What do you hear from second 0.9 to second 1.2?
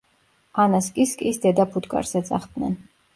კი